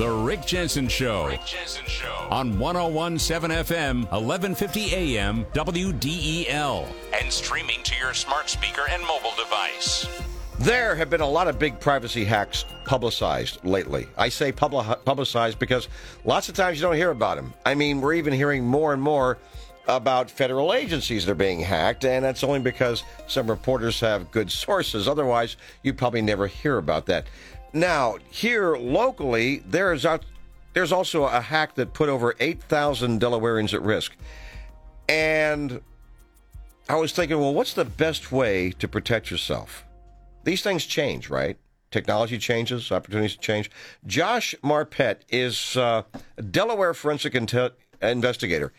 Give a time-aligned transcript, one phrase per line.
[0.00, 1.26] The Rick Jensen Show.
[1.26, 2.26] Rick Jensen Show.
[2.30, 6.86] On 1017 FM, 1150 AM, WDEL.
[7.20, 10.06] And streaming to your smart speaker and mobile device.
[10.58, 14.06] There have been a lot of big privacy hacks publicized lately.
[14.16, 15.88] I say publicized because
[16.24, 17.52] lots of times you don't hear about them.
[17.66, 19.36] I mean, we're even hearing more and more
[19.86, 24.50] about federal agencies that are being hacked, and that's only because some reporters have good
[24.50, 25.08] sources.
[25.08, 27.26] Otherwise, you probably never hear about that.
[27.72, 30.20] Now, here locally, there's a,
[30.72, 34.16] there's also a hack that put over 8,000 Delawareans at risk.
[35.08, 35.80] And
[36.88, 39.84] I was thinking, well, what's the best way to protect yourself?
[40.44, 41.56] These things change, right?
[41.90, 43.70] Technology changes, opportunities change.
[44.06, 46.02] Josh Marpet is uh,
[46.36, 48.72] a Delaware forensic inte- investigator.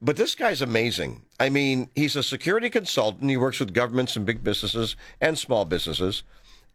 [0.00, 1.22] But this guy's amazing.
[1.40, 3.30] I mean, he's a security consultant.
[3.30, 6.22] He works with governments and big businesses and small businesses.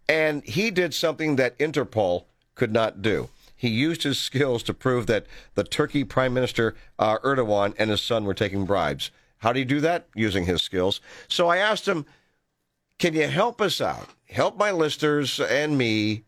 [0.07, 2.25] And he did something that Interpol
[2.55, 3.30] could not do.
[3.55, 8.01] He used his skills to prove that the Turkey Prime Minister uh, Erdogan and his
[8.01, 9.10] son were taking bribes.
[9.37, 10.07] How do you do that?
[10.15, 10.99] Using his skills.
[11.27, 12.05] So I asked him,
[12.99, 14.10] Can you help us out?
[14.26, 16.23] Help my listeners and me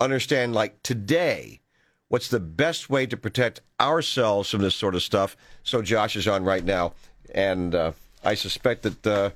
[0.00, 1.60] understand, like today,
[2.08, 5.36] what's the best way to protect ourselves from this sort of stuff.
[5.62, 6.94] So Josh is on right now,
[7.34, 7.92] and uh,
[8.24, 9.30] I suspect that uh,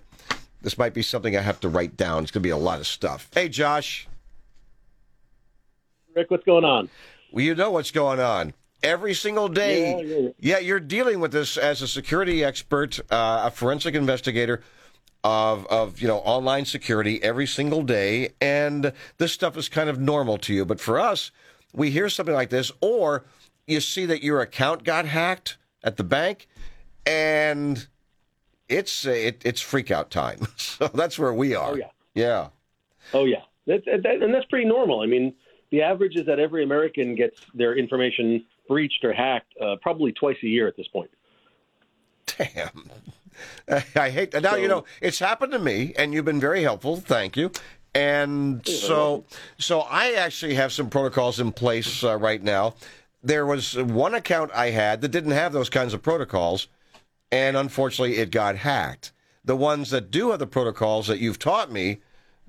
[0.64, 2.22] this might be something I have to write down.
[2.22, 3.28] It's going to be a lot of stuff.
[3.34, 4.08] Hey, Josh.
[6.16, 6.88] Rick, what's going on?
[7.30, 8.54] Well, you know what's going on.
[8.82, 10.28] Every single day, Yeah, yeah.
[10.38, 14.62] yeah, you're dealing with this as a security expert, uh, a forensic investigator
[15.22, 19.98] of of you know online security every single day, and this stuff is kind of
[19.98, 20.64] normal to you.
[20.66, 21.30] But for us,
[21.72, 23.24] we hear something like this, or
[23.66, 26.46] you see that your account got hacked at the bank,
[27.06, 27.86] and
[28.68, 30.46] it's it, it's freak out time.
[30.56, 31.72] So that's where we are.
[31.72, 31.90] Oh, yeah.
[32.14, 32.48] yeah.
[33.12, 35.02] Oh yeah, that, that, and that's pretty normal.
[35.02, 35.34] I mean,
[35.70, 40.36] the average is that every American gets their information breached or hacked uh, probably twice
[40.42, 41.10] a year at this point.
[42.26, 42.90] Damn.
[43.96, 44.42] I hate that.
[44.42, 46.96] Now, you know, it's happened to me, and you've been very helpful.
[46.96, 47.50] Thank you.
[47.94, 49.24] And so,
[49.58, 52.74] so I actually have some protocols in place uh, right now.
[53.22, 56.66] There was one account I had that didn't have those kinds of protocols,
[57.30, 59.12] and unfortunately, it got hacked.
[59.44, 61.98] The ones that do have the protocols that you've taught me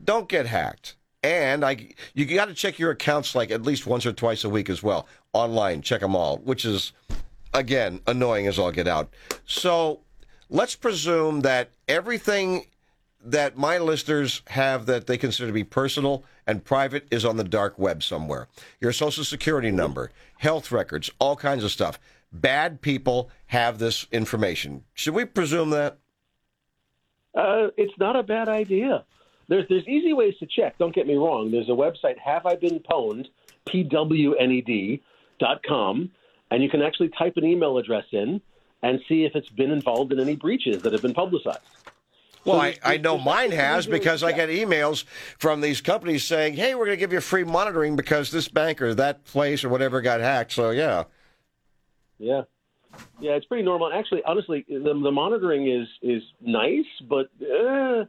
[0.04, 0.96] don't get hacked.
[1.24, 4.50] And I, you got to check your accounts like at least once or twice a
[4.50, 5.82] week as well online.
[5.82, 6.94] Check them all, which is
[7.54, 9.12] again annoying as all get out.
[9.46, 10.02] So
[10.50, 12.68] let's presume that everything
[13.26, 17.44] that my listeners have that they consider to be personal and private is on the
[17.44, 18.48] dark web somewhere.
[18.80, 22.00] Your social security number, health records, all kinds of stuff.
[22.42, 24.84] Bad people have this information.
[24.94, 25.98] Should we presume that?
[27.34, 29.04] Uh, it's not a bad idea.
[29.48, 30.78] There's there's easy ways to check.
[30.78, 31.52] Don't get me wrong.
[31.52, 33.28] There's a website, Have I Been Pwned,
[33.66, 35.02] P W N E D
[35.40, 36.12] dot com,
[36.52, 38.42] and you can actually type an email address in
[38.82, 41.60] and see if it's been involved in any breaches that have been publicized.
[42.44, 45.04] Well, So I, I know mine has because I get emails
[45.40, 48.82] from these companies saying, hey, we're going to give you free monitoring because this bank
[48.82, 50.52] or that place or whatever got hacked.
[50.52, 51.06] So, yeah.
[52.20, 52.44] Yeah,
[53.20, 53.92] yeah, it's pretty normal.
[53.94, 58.06] Actually, honestly, the, the monitoring is is nice, but uh,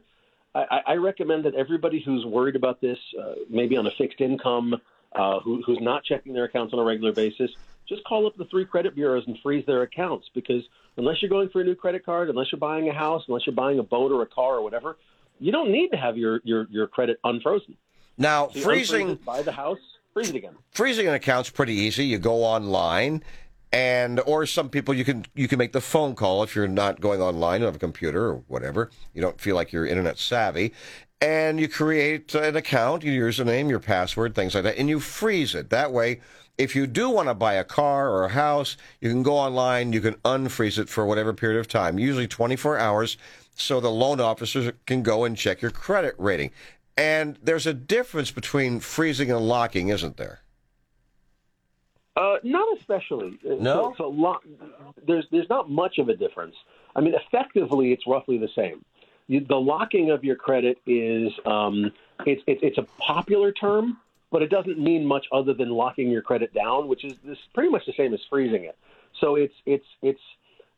[0.55, 4.75] I, I recommend that everybody who's worried about this, uh, maybe on a fixed income,
[5.13, 7.51] uh, who, who's not checking their accounts on a regular basis,
[7.87, 10.29] just call up the three credit bureaus and freeze their accounts.
[10.33, 10.63] Because
[10.95, 13.55] unless you're going for a new credit card, unless you're buying a house, unless you're
[13.55, 14.97] buying a boat or a car or whatever,
[15.39, 17.75] you don't need to have your your, your credit unfrozen.
[18.17, 19.15] Now, So freezing.
[19.25, 19.77] buy the house,
[20.13, 20.55] freeze it again.
[20.71, 22.05] freezing an account's pretty easy.
[22.05, 23.23] You go online,
[23.71, 27.01] and or some people you can you can make the phone call if you're not
[27.01, 28.89] going online, on a computer or whatever.
[29.13, 30.73] You don't feel like you're internet savvy,
[31.21, 35.55] and you create an account, your username, your password, things like that, and you freeze
[35.55, 35.69] it.
[35.69, 36.21] That way.
[36.57, 39.93] If you do want to buy a car or a house, you can go online,
[39.93, 43.15] you can unfreeze it for whatever period of time, usually 24 hours,
[43.53, 46.49] so the loan officers can go and check your credit rating.
[46.97, 50.39] And there's a difference between freezing and locking, isn't there?
[52.17, 53.37] Uh, not especially.
[53.45, 53.93] Uh, No?
[53.97, 54.41] So, so
[55.05, 56.55] there's there's not much of a difference.
[56.95, 58.83] I mean, effectively, it's roughly the same.
[59.27, 61.91] You, the locking of your credit is um,
[62.25, 63.97] it's, it's it's a popular term,
[64.31, 67.69] but it doesn't mean much other than locking your credit down, which is this pretty
[67.69, 68.77] much the same as freezing it.
[69.19, 70.21] So it's it's it's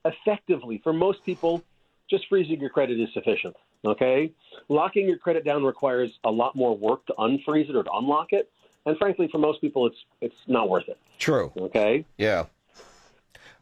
[0.04, 1.64] effectively for most people,
[2.10, 3.56] just freezing your credit is sufficient.
[3.86, 4.34] Okay,
[4.68, 8.34] locking your credit down requires a lot more work to unfreeze it or to unlock
[8.34, 8.52] it,
[8.86, 10.98] and frankly, for most people, it's it's not worth it.
[11.18, 11.52] True.
[11.58, 12.06] Okay.
[12.18, 12.46] Yeah.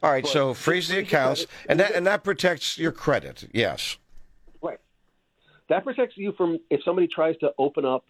[0.03, 0.23] All right.
[0.23, 3.49] But so freeze the accounts, credit- and that and that protects your credit.
[3.51, 3.97] Yes.
[4.61, 4.79] Right.
[5.69, 8.05] That protects you from if somebody tries to open up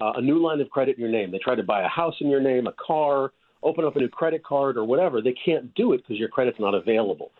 [0.00, 1.30] uh, a new line of credit in your name.
[1.30, 3.32] They try to buy a house in your name, a car,
[3.64, 6.60] open up a new credit card or whatever, they can't do it because your credit's
[6.60, 7.32] not available.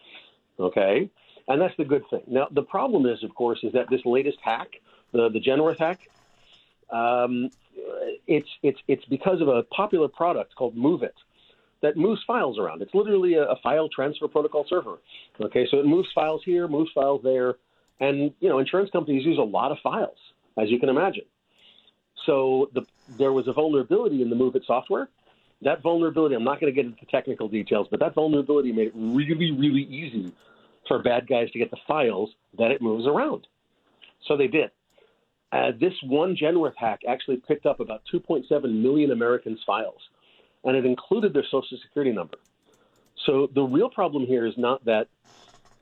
[0.59, 1.09] Okay?
[1.47, 2.23] And that's the good thing.
[2.27, 4.69] Now, the problem is, of course, is that this latest hack,
[5.13, 6.09] the, the Genworth hack,
[6.95, 7.51] um,
[8.27, 11.09] it's, it's, it's because of a popular product called MoveIt
[11.83, 12.81] that moves files around.
[12.83, 14.99] It's literally a, a file transfer protocol server.
[15.41, 17.57] Okay, so it moves files here, moves files there,
[18.01, 20.17] and you know insurance companies use a lot of files,
[20.61, 21.25] as you can imagine.
[22.27, 22.83] So the,
[23.19, 25.09] there was a vulnerability in the MoveIt software.
[25.63, 28.93] That vulnerability, I'm not going to get into technical details, but that vulnerability made it
[28.95, 30.33] really, really easy
[30.89, 33.47] for bad guys to get the files that it moves around.
[34.27, 34.71] So they did.
[35.55, 40.01] Uh, this one Genworth hack actually picked up about 2.7 million Americans' files,
[40.65, 42.39] and it included their social security number.
[43.25, 45.07] So the real problem here is not that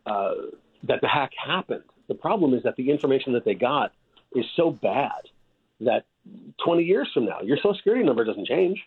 [0.04, 0.32] uh,
[0.82, 1.84] that the hack happened.
[2.08, 3.92] The problem is that the information that they got
[4.34, 5.22] is so bad
[5.80, 6.04] that
[6.64, 8.78] 20 years from now, your social security number doesn't change.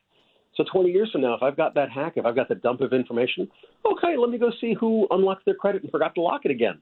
[0.55, 2.81] So 20 years from now, if I've got that hack, if I've got the dump
[2.81, 3.49] of information,
[3.85, 6.79] okay, let me go see who unlocked their credit and forgot to lock it again.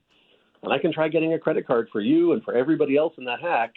[0.62, 3.26] And I can try getting a credit card for you and for everybody else in
[3.26, 3.74] that hack.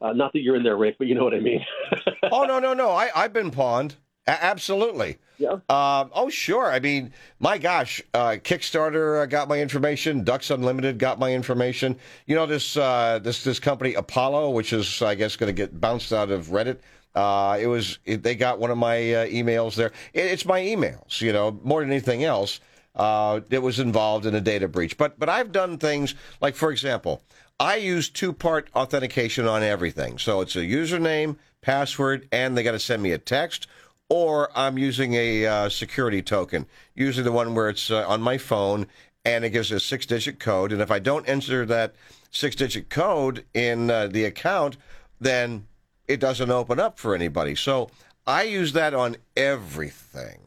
[0.00, 1.64] Uh, not that you're in there, Rick, but you know what I mean.
[2.30, 2.90] oh, no, no, no.
[2.90, 3.96] I, I've been pawned.
[4.26, 5.18] A- absolutely.
[5.38, 5.58] Yeah.
[5.68, 6.70] Uh, oh, sure.
[6.70, 10.24] I mean, my gosh, uh, Kickstarter uh, got my information.
[10.24, 11.98] Ducks Unlimited got my information.
[12.26, 15.80] You know this uh, this this company Apollo, which is I guess going to get
[15.80, 16.78] bounced out of Reddit.
[17.14, 19.92] Uh, it was it, they got one of my uh, emails there.
[20.12, 22.60] It, it's my emails, you know, more than anything else.
[22.96, 24.96] Uh, that was involved in a data breach.
[24.96, 27.24] But but I've done things like, for example,
[27.60, 30.18] I use two part authentication on everything.
[30.18, 33.66] So it's a username, password, and they got to send me a text
[34.08, 38.38] or I'm using a uh, security token, usually the one where it's uh, on my
[38.38, 38.86] phone
[39.24, 40.72] and it gives a six digit code.
[40.72, 41.94] And if I don't enter that
[42.30, 44.76] six digit code in uh, the account,
[45.20, 45.66] then
[46.06, 47.54] it doesn't open up for anybody.
[47.54, 47.90] So
[48.26, 50.40] I use that on everything.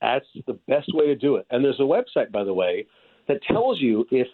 [0.00, 1.46] That's the best way to do it.
[1.50, 2.86] And there's a website, by the way,
[3.28, 4.28] that tells you if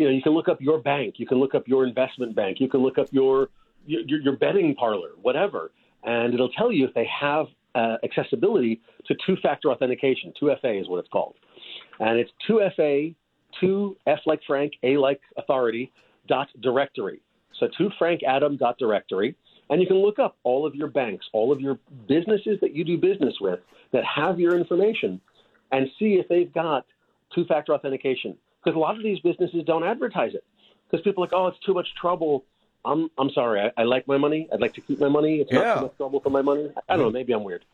[0.00, 2.58] you know you can look up your bank, you can look up your investment bank,
[2.58, 3.50] you can look up your
[3.86, 5.70] your, your betting parlor, whatever
[6.02, 10.32] and it'll tell you if they have uh, accessibility to two-factor authentication.
[10.40, 11.34] 2FA is what it's called,
[11.98, 13.14] and it's 2FA,
[13.62, 15.92] 2F like Frank, A like authority
[16.28, 17.20] dot directory.
[17.58, 19.36] So 2 Frank Adam dot directory,
[19.68, 22.84] and you can look up all of your banks, all of your businesses that you
[22.84, 23.60] do business with
[23.92, 25.20] that have your information,
[25.72, 26.86] and see if they've got
[27.34, 28.36] two-factor authentication.
[28.62, 30.44] Because a lot of these businesses don't advertise it
[30.90, 32.44] because people are like, oh, it's too much trouble
[32.84, 33.60] I'm I'm sorry.
[33.60, 34.48] I, I, like my money.
[34.52, 35.40] I'd like to keep my money.
[35.40, 36.70] It's not too much trouble for my money.
[36.88, 37.10] I don't know.
[37.10, 37.64] Maybe I'm weird.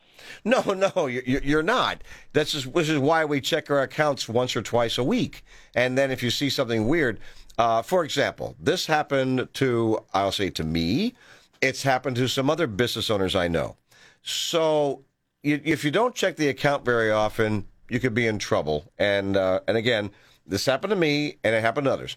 [0.45, 2.03] No, no, you're not.
[2.33, 5.45] This is this is why we check our accounts once or twice a week.
[5.75, 7.21] And then if you see something weird,
[7.59, 11.15] uh, for example, this happened to I'll say to me.
[11.61, 13.77] It's happened to some other business owners I know.
[14.23, 15.05] So
[15.43, 18.91] if you don't check the account very often, you could be in trouble.
[18.99, 20.11] And uh, and again,
[20.47, 22.17] this happened to me, and it happened to others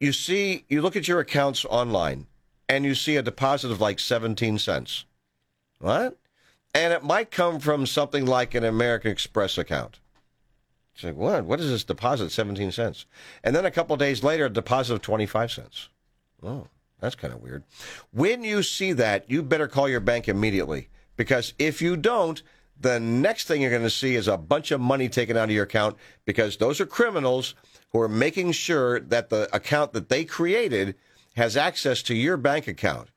[0.00, 2.26] you see, you look at your accounts online
[2.68, 5.04] and you see a deposit of like 17 cents.
[5.78, 6.18] What?
[6.74, 9.98] And it might come from something like an American Express account.
[10.94, 11.44] It's like, what?
[11.44, 12.30] What is this deposit?
[12.30, 13.06] 17 cents.
[13.44, 15.88] And then a couple days later, a deposit of 25 cents.
[16.42, 16.68] Oh,
[17.00, 17.64] that's kind of weird.
[18.12, 22.42] When you see that, you better call your bank immediately because if you don't,
[22.80, 25.50] the next thing you're going to see is a bunch of money taken out of
[25.50, 27.54] your account because those are criminals
[27.92, 30.94] who are making sure that the account that they created
[31.36, 33.08] has access to your bank account.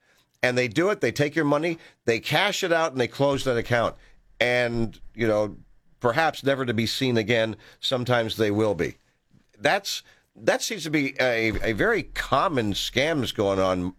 [0.41, 3.43] And they do it, they take your money, they cash it out, and they close
[3.43, 3.95] that account.
[4.39, 5.57] And, you know,
[5.99, 7.55] perhaps never to be seen again.
[7.79, 8.95] Sometimes they will be.
[9.59, 10.03] That's
[10.35, 13.93] that seems to be a, a very common scams going on.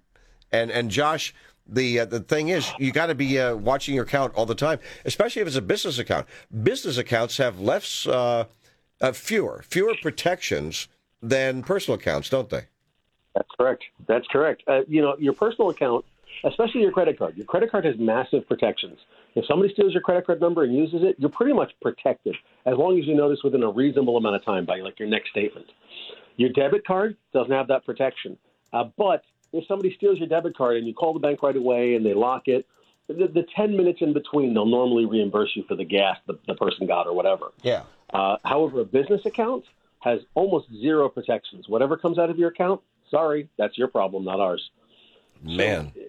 [0.50, 1.34] And and Josh,
[1.70, 4.54] the uh, the thing is, you got to be uh, watching your account all the
[4.54, 6.26] time, especially if it's a business account.
[6.62, 8.44] Business accounts have less uh,
[9.00, 10.88] uh, fewer, fewer protections
[11.22, 12.64] than personal accounts, don't they?
[13.34, 13.84] That's correct.
[14.06, 14.62] That's correct.
[14.66, 16.04] Uh, you know, your personal account,
[16.44, 18.98] especially your credit card, your credit card has massive protections.
[19.36, 22.34] If somebody steals your credit card number and uses it, you're pretty much protected
[22.66, 25.30] as long as you notice within a reasonable amount of time by like your next
[25.30, 25.66] statement.
[26.36, 28.36] Your debit card doesn't have that protection.
[28.72, 29.22] Uh, but
[29.52, 32.14] if somebody steals your debit card and you call the bank right away and they
[32.14, 32.66] lock it,
[33.08, 36.54] the, the 10 minutes in between, they'll normally reimburse you for the gas the, the
[36.54, 37.46] person got or whatever.
[37.62, 37.82] Yeah.
[38.12, 39.64] Uh, however, a business account
[40.00, 41.68] has almost zero protections.
[41.68, 42.80] Whatever comes out of your account,
[43.10, 44.70] sorry, that's your problem, not ours.
[45.42, 45.92] Man.
[45.94, 46.00] So,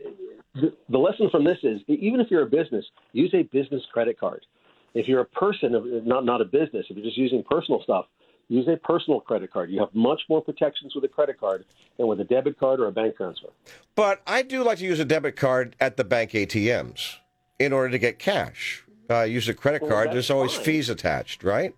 [0.53, 4.19] the, the lesson from this is even if you're a business, use a business credit
[4.19, 4.45] card.
[4.93, 8.07] If you're a person, not not a business, if you're just using personal stuff,
[8.51, 9.69] use a personal credit card.
[9.71, 11.65] You have much more protections with a credit card
[11.97, 13.47] than with a debit card or a bank transfer.
[13.95, 17.15] But I do like to use a debit card at the bank ATMs
[17.59, 18.83] in order to get cash.
[19.09, 20.63] uh, use a credit Well, card, there's always fine.
[20.65, 21.73] fees attached, right?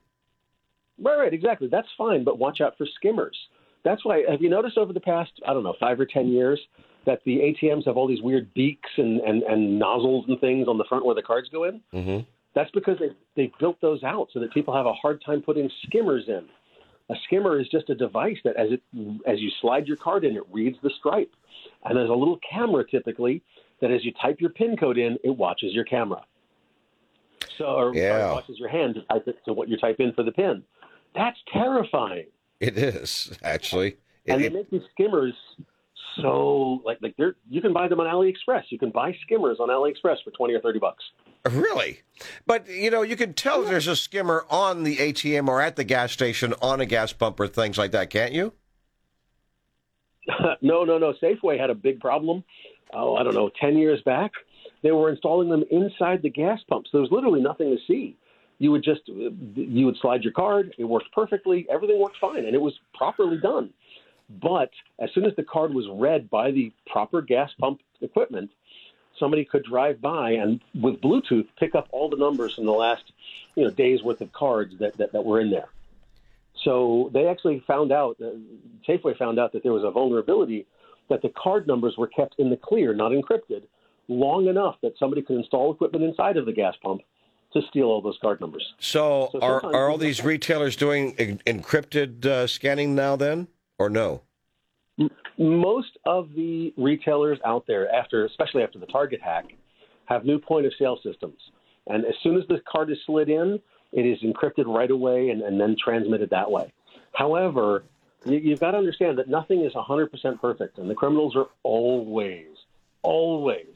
[0.99, 1.67] Right, right, exactly.
[1.67, 3.35] That's fine, but watch out for skimmers.
[3.83, 4.23] That's why.
[4.29, 6.59] Have you noticed over the past, I don't know, five or ten years,
[7.05, 10.77] that the ATMs have all these weird beaks and and, and nozzles and things on
[10.77, 11.81] the front where the cards go in?
[11.93, 12.19] Mm-hmm.
[12.55, 15.69] That's because they they built those out so that people have a hard time putting
[15.87, 16.45] skimmers in.
[17.09, 18.81] A skimmer is just a device that, as it
[19.27, 21.31] as you slide your card in, it reads the stripe,
[21.83, 23.41] and there's a little camera typically
[23.81, 26.23] that, as you type your PIN code in, it watches your camera.
[27.57, 28.19] So, or Yeah.
[28.19, 30.63] sorry, watches your hand to type it to what you type in for the PIN.
[31.13, 32.27] That's terrifying.
[32.59, 33.97] It is actually.
[34.25, 35.33] It- and they it- make these skimmers
[36.21, 38.63] so like like they're you can buy them on AliExpress.
[38.69, 41.03] You can buy skimmers on AliExpress for twenty or thirty bucks.
[41.49, 42.01] Really?
[42.45, 45.75] But, you know, you can tell if there's a skimmer on the ATM or at
[45.75, 48.53] the gas station on a gas pump or things like that, can't you?
[50.61, 51.13] no, no, no.
[51.21, 52.43] Safeway had a big problem.
[52.93, 54.31] Oh, I don't know, ten years back.
[54.83, 56.89] They were installing them inside the gas pumps.
[56.91, 58.15] There was literally nothing to see.
[58.59, 60.73] You would just you would slide your card.
[60.77, 61.65] It worked perfectly.
[61.69, 63.71] Everything worked fine, and it was properly done.
[64.29, 68.51] But as soon as the card was read by the proper gas pump equipment,
[69.19, 73.03] somebody could drive by and with Bluetooth pick up all the numbers from the last
[73.55, 75.69] you know days worth of cards that, that, that were in there.
[76.63, 78.29] So they actually found out, uh,
[78.87, 80.65] Safeway found out that there was a vulnerability
[81.09, 83.63] that the card numbers were kept in the clear, not encrypted,
[84.07, 87.01] long enough that somebody could install equipment inside of the gas pump
[87.53, 88.73] to steal all those card numbers.
[88.79, 93.47] So, So are, are all these retailers doing en- encrypted uh, scanning now then,
[93.79, 94.21] or no?
[95.37, 99.45] Most of the retailers out there, after especially after the Target hack,
[100.05, 101.39] have new point of sale systems.
[101.87, 103.59] And as soon as the card is slid in,
[103.91, 106.71] it is encrypted right away and, and then transmitted that way.
[107.13, 107.83] However,
[108.25, 112.47] you, you've got to understand that nothing is 100% perfect, and the criminals are always,
[113.01, 113.67] always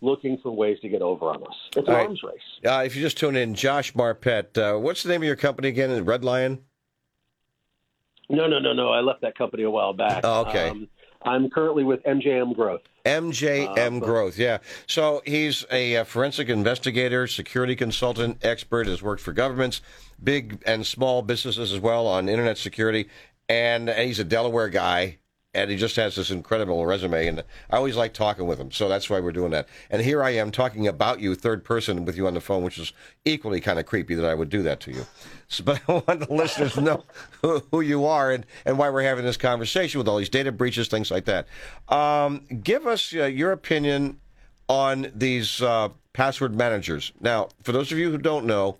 [0.00, 1.54] looking for ways to get over on us.
[1.76, 2.06] It's an right.
[2.06, 2.36] arms race.
[2.64, 5.68] Uh, if you just tune in, Josh Marpet, uh, what's the name of your company
[5.68, 6.04] again?
[6.04, 6.64] Red Lion?
[8.28, 8.90] No, no, no, no.
[8.90, 10.20] I left that company a while back.
[10.24, 10.68] Oh, okay.
[10.70, 10.88] Um,
[11.22, 12.82] I'm currently with MJM Growth.
[13.06, 14.58] MJM Uh, but- Growth, yeah.
[14.86, 19.80] So he's a, uh forensic investigator, security consultant, expert, has worked for governments,
[20.22, 23.08] big and small businesses as well on internet security.
[23.48, 25.18] And he's a Delaware guy,
[25.54, 27.26] and he just has this incredible resume.
[27.26, 29.68] And I always like talking with him, so that's why we're doing that.
[29.90, 32.78] And here I am talking about you, third person, with you on the phone, which
[32.78, 32.92] is
[33.24, 35.06] equally kind of creepy that I would do that to you.
[35.48, 37.04] So, but I want the listeners to know
[37.42, 40.52] who, who you are and, and why we're having this conversation with all these data
[40.52, 41.46] breaches, things like that.
[41.88, 44.20] Um, give us uh, your opinion
[44.68, 47.12] on these uh, password managers.
[47.20, 48.78] Now, for those of you who don't know,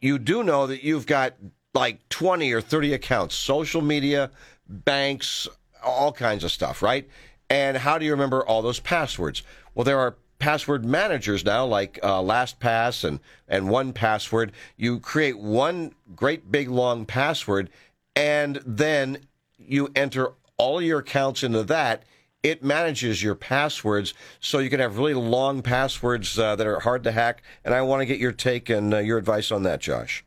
[0.00, 1.34] you do know that you've got
[1.74, 4.30] like 20 or 30 accounts, social media,
[4.68, 5.48] banks,
[5.86, 7.08] all kinds of stuff, right?
[7.48, 9.42] And how do you remember all those passwords?
[9.74, 14.50] Well, there are password managers now like uh, LastPass and, and 1Password.
[14.76, 17.70] You create one great big long password
[18.14, 19.18] and then
[19.58, 22.04] you enter all your accounts into that.
[22.42, 27.02] It manages your passwords so you can have really long passwords uh, that are hard
[27.04, 27.42] to hack.
[27.64, 30.24] And I want to get your take and uh, your advice on that, Josh.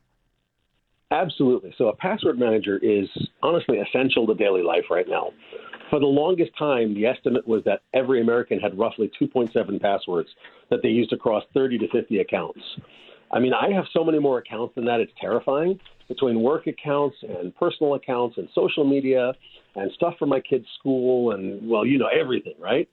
[1.11, 1.73] Absolutely.
[1.77, 3.07] So a password manager is
[3.41, 5.31] honestly essential to daily life right now.
[5.89, 10.29] For the longest time, the estimate was that every American had roughly 2.7 passwords
[10.69, 12.61] that they used across 30 to 50 accounts.
[13.31, 15.79] I mean, I have so many more accounts than that, it's terrifying.
[16.07, 19.33] Between work accounts and personal accounts and social media
[19.75, 22.87] and stuff for my kids' school and, well, you know, everything, right?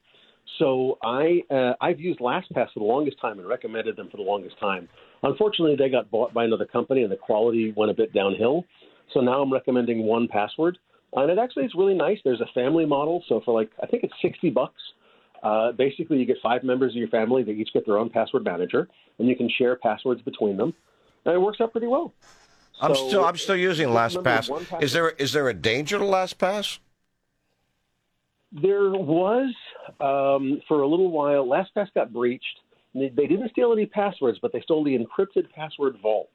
[0.58, 4.22] So I uh, I've used LastPass for the longest time and recommended them for the
[4.22, 4.88] longest time.
[5.22, 8.64] Unfortunately, they got bought by another company and the quality went a bit downhill.
[9.12, 10.74] So now I'm recommending 1Password,
[11.12, 12.18] and it actually is really nice.
[12.24, 14.80] There's a family model, so for like I think it's 60 bucks.
[15.42, 17.42] Uh, basically, you get five members of your family.
[17.42, 18.88] They each get their own password manager,
[19.18, 20.74] and you can share passwords between them,
[21.24, 22.14] and it works out pretty well.
[22.80, 24.82] I'm So, still I'm still using LastPass.
[24.82, 26.78] Is there is there a danger to LastPass?
[28.52, 29.54] There was
[30.00, 31.46] um, for a little while.
[31.46, 32.44] LastPass got breached.
[32.94, 36.30] They they didn't steal any passwords, but they stole the encrypted password vaults.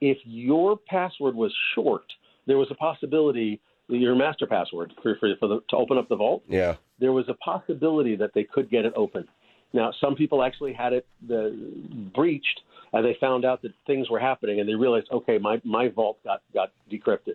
[0.00, 2.04] If your password was short,
[2.46, 6.16] there was a possibility your master password for, for, for the, to open up the
[6.16, 6.42] vault.
[6.48, 6.76] Yeah.
[6.98, 9.28] There was a possibility that they could get it open.
[9.72, 11.50] Now, some people actually had it uh,
[12.14, 12.60] breached,
[12.92, 16.18] and they found out that things were happening, and they realized, okay, my my vault
[16.24, 17.34] got got decrypted.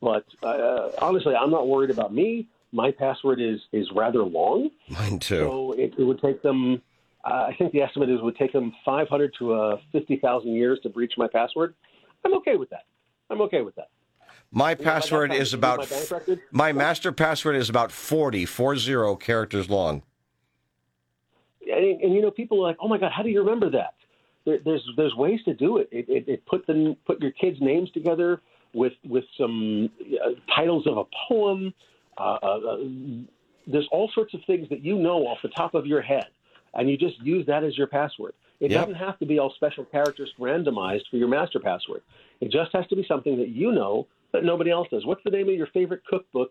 [0.00, 2.48] But uh, honestly, I'm not worried about me.
[2.74, 5.38] My password is is rather long, Mine too.
[5.38, 6.82] so it, it would take them.
[7.24, 10.78] Uh, I think the estimate is it would take them 500 to uh, 50,000 years
[10.82, 11.74] to breach my password.
[12.22, 12.84] I'm okay with that.
[13.30, 13.88] I'm okay with that.
[14.50, 15.88] My You know, password time, is if you do about
[16.52, 20.02] my my master password is about 40, 40 characters long.
[21.62, 23.94] and, and you know, people are like, "Oh my God, how do you remember that?"
[24.44, 25.88] there, there's there's ways to do it.
[25.90, 28.40] It, it, it put the put your kids' names together
[28.72, 31.72] with with some uh, titles of a poem.
[32.18, 32.76] Uh, uh,
[33.66, 36.26] there's all sorts of things that you know off the top of your head,
[36.74, 38.34] and you just use that as your password.
[38.60, 38.80] It Yep.
[38.80, 42.02] doesn't have to be all special characters randomized for your master password.
[42.40, 45.04] It just has to be something that you know that nobody else does.
[45.06, 46.50] What's the name of your favorite cookbook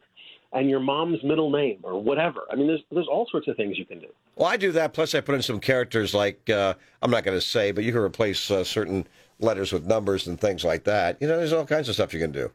[0.53, 2.41] and your mom's middle name or whatever?
[2.51, 4.08] I mean, there's there's all sorts of things you can do.
[4.36, 4.93] Well, I do that.
[4.93, 7.91] Plus, I put in some characters like uh, I'm not going to say, but you
[7.91, 9.08] can replace uh, certain
[9.39, 11.17] letters with numbers and things like that.
[11.22, 12.51] You know, there's all kinds of stuff you can do.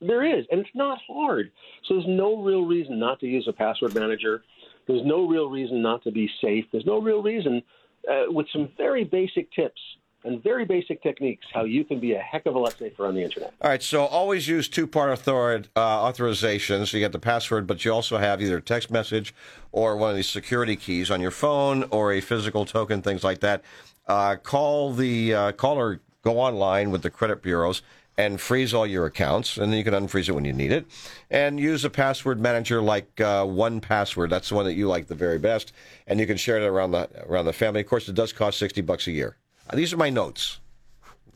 [0.00, 1.50] There is, and it's not hard.
[1.86, 4.42] So there's no real reason not to use a password manager.
[4.86, 6.66] There's no real reason not to be safe.
[6.70, 7.62] There's no real reason,
[8.08, 9.80] uh, with some very basic tips
[10.24, 13.14] and very basic techniques, how you can be a heck of a lot safer on
[13.14, 13.54] the internet.
[13.62, 16.84] All right, so always use two-part author- uh, authorization.
[16.84, 19.34] So you get the password, but you also have either a text message
[19.72, 23.40] or one of these security keys on your phone or a physical token, things like
[23.40, 23.62] that.
[24.06, 27.82] Uh, call the uh, call or go online with the credit bureaus
[28.18, 30.86] and freeze all your accounts, and then you can unfreeze it when you need it.
[31.30, 34.30] And use a password manager like uh, 1Password.
[34.30, 35.72] That's the one that you like the very best,
[36.06, 37.80] and you can share it around the around the family.
[37.80, 39.36] Of course, it does cost sixty bucks a year.
[39.68, 40.60] Uh, these are my notes.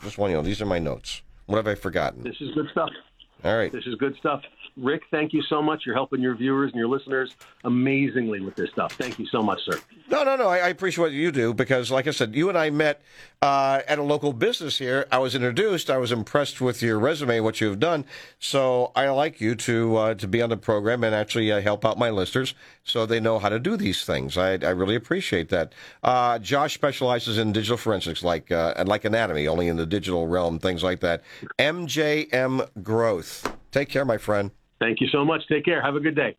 [0.03, 1.23] Just one, you know, these are my notes.
[1.47, 2.23] What have I forgotten?
[2.23, 2.91] This is good stuff.
[3.45, 3.73] All right.
[3.73, 4.43] This is good stuff.
[4.81, 5.85] Rick, thank you so much.
[5.85, 8.93] You're helping your viewers and your listeners amazingly with this stuff.
[8.95, 9.79] Thank you so much, sir.
[10.09, 10.49] No, no, no.
[10.49, 13.03] I, I appreciate what you do because, like I said, you and I met
[13.43, 15.07] uh, at a local business here.
[15.13, 15.91] I was introduced.
[15.91, 18.07] I was impressed with your resume, what you've done.
[18.39, 21.85] So I like you to uh, to be on the program and actually uh, help
[21.85, 24.39] out my listeners so they know how to do these things.
[24.39, 25.75] I, I really appreciate that.
[26.03, 30.27] Uh, Josh specializes in digital forensics, like uh, and like anatomy, only in the digital
[30.27, 31.23] realm, things like that.
[31.59, 33.57] MJM Growth.
[33.71, 34.51] Take care, my friend.
[34.81, 35.43] Thank you so much.
[35.49, 35.83] Take care.
[35.83, 36.35] Have a good day.